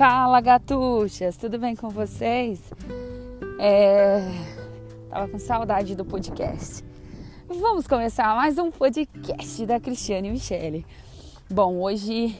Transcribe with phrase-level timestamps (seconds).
[0.00, 2.58] Fala gatuchas, tudo bem com vocês?
[3.58, 4.22] É...
[5.10, 6.82] Tava com saudade do podcast.
[7.46, 10.86] Vamos começar mais um podcast da Cristiane Michele.
[11.50, 12.34] Bom, hoje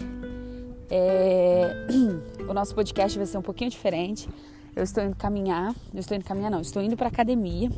[0.91, 1.87] é...
[2.49, 4.27] o nosso podcast vai ser um pouquinho diferente.
[4.75, 7.71] Eu estou indo caminhar, eu estou indo caminhar não, estou indo para academia.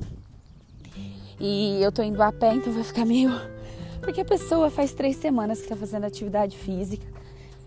[1.40, 3.32] E eu estou indo a pé, então vai ficar meio
[4.00, 7.04] porque a pessoa faz três semanas que está fazendo atividade física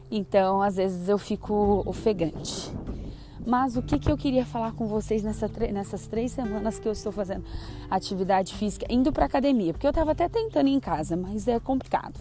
[0.10, 2.72] então, às vezes eu fico ofegante.
[3.46, 6.92] Mas o que, que eu queria falar com vocês nessa, nessas três semanas que eu
[6.92, 7.46] estou fazendo
[7.90, 9.72] atividade física, indo para academia?
[9.72, 12.20] Porque eu estava até tentando em casa, mas é complicado.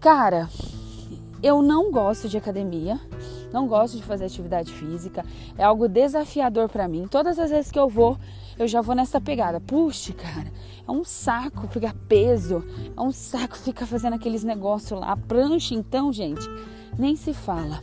[0.00, 0.48] Cara,
[1.42, 3.00] eu não gosto de academia,
[3.52, 5.24] não gosto de fazer atividade física,
[5.58, 7.08] é algo desafiador para mim.
[7.08, 8.16] Todas as vezes que eu vou,
[8.58, 9.60] eu já vou nessa pegada.
[9.60, 10.52] Puxa, cara,
[10.86, 12.64] é um saco pegar peso,
[12.96, 15.12] é um saco ficar fazendo aqueles negócios lá.
[15.12, 16.46] A prancha, então, gente,
[16.98, 17.80] nem se fala.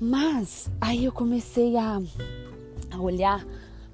[0.00, 2.00] Mas aí eu comecei a,
[2.90, 3.44] a olhar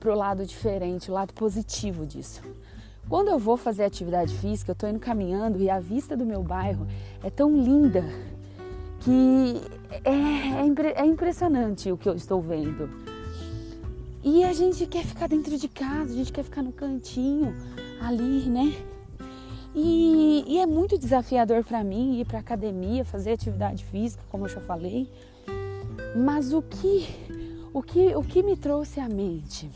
[0.01, 2.43] pro lado diferente, o lado positivo disso.
[3.09, 6.43] Quando eu vou fazer atividade física, eu tô indo caminhando e a vista do meu
[6.43, 6.87] bairro
[7.23, 8.05] é tão linda
[9.01, 9.61] que
[10.05, 13.12] é, é, é impressionante o que eu estou vendo.
[14.25, 17.53] E a gente quer ficar dentro de casa, a gente quer ficar no cantinho
[18.01, 18.73] ali, né?
[19.75, 24.49] E, e é muito desafiador para mim ir para academia, fazer atividade física, como eu
[24.49, 25.11] já falei.
[26.17, 27.09] Mas o que,
[27.73, 29.69] o que, o que me trouxe à mente?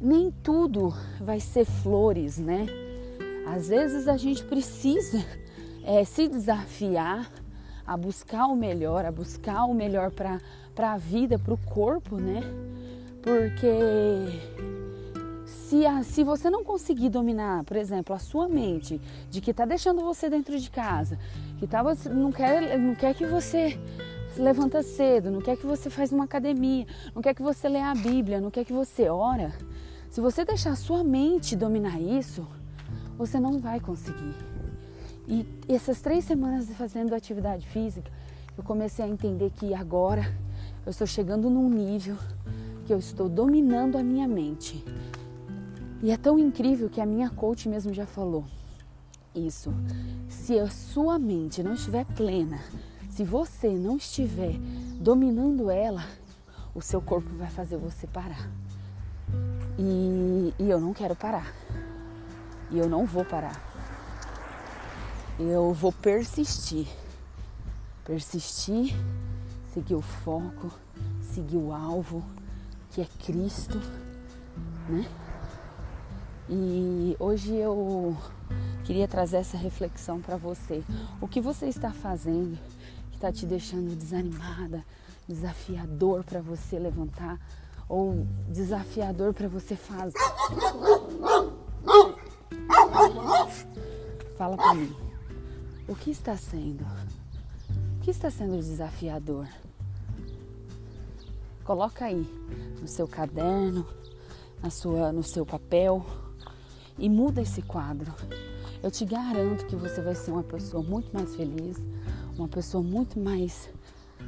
[0.00, 2.66] Nem tudo vai ser flores, né?
[3.46, 5.22] Às vezes a gente precisa
[5.84, 7.30] é, se desafiar
[7.88, 10.38] a buscar o melhor, a buscar o melhor para
[10.92, 12.42] a vida, para o corpo, né?
[13.22, 14.28] Porque
[15.46, 19.64] se, a, se você não conseguir dominar, por exemplo, a sua mente de que está
[19.64, 21.18] deixando você dentro de casa,
[21.58, 23.80] que tá, não, quer, não quer que você
[24.36, 27.94] levanta cedo, não quer que você faz uma academia, não quer que você lê a
[27.94, 29.50] Bíblia, não quer que você ora,
[30.10, 32.46] se você deixar a sua mente dominar isso,
[33.16, 34.57] você não vai conseguir.
[35.28, 38.10] E essas três semanas fazendo atividade física,
[38.56, 40.22] eu comecei a entender que agora
[40.86, 42.16] eu estou chegando num nível
[42.86, 44.82] que eu estou dominando a minha mente.
[46.02, 48.44] E é tão incrível que a minha coach mesmo já falou
[49.34, 49.70] isso.
[50.28, 52.58] Se a sua mente não estiver plena,
[53.10, 54.54] se você não estiver
[55.00, 56.04] dominando ela,
[56.74, 58.48] o seu corpo vai fazer você parar.
[59.78, 61.52] E, e eu não quero parar.
[62.70, 63.67] E eu não vou parar.
[65.38, 66.88] Eu vou persistir.
[68.04, 68.92] Persistir,
[69.72, 70.72] seguir o foco,
[71.22, 72.24] seguir o alvo
[72.90, 73.78] que é Cristo,
[74.88, 75.08] né?
[76.48, 78.16] E hoje eu
[78.84, 80.82] queria trazer essa reflexão para você.
[81.20, 82.58] O que você está fazendo
[83.10, 84.84] que está te deixando desanimada,
[85.28, 87.38] desafiador para você levantar
[87.88, 90.18] ou desafiador para você fazer?
[94.36, 95.07] Fala para mim.
[95.88, 96.84] O que está sendo?
[97.96, 99.48] O que está sendo desafiador?
[101.64, 102.26] Coloca aí
[102.78, 103.86] no seu caderno,
[104.62, 106.04] na sua, no seu papel
[106.98, 108.12] e muda esse quadro.
[108.82, 111.78] Eu te garanto que você vai ser uma pessoa muito mais feliz,
[112.36, 113.70] uma pessoa muito mais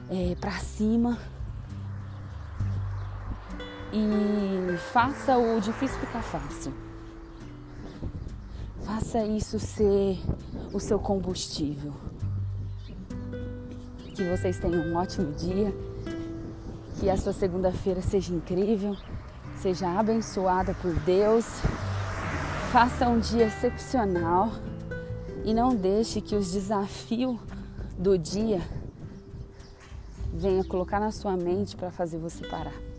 [0.09, 1.19] é, para cima.
[3.93, 6.73] E faça o difícil ficar fácil.
[8.83, 10.19] Faça isso ser
[10.73, 11.93] o seu combustível.
[14.15, 15.75] Que vocês tenham um ótimo dia
[16.99, 18.95] que a sua segunda-feira seja incrível,
[19.57, 21.47] seja abençoada por Deus.
[22.71, 24.51] Faça um dia excepcional
[25.45, 27.39] e não deixe que os desafios
[27.99, 28.61] do dia
[30.33, 32.90] venha colocar na sua mente para fazer você parar.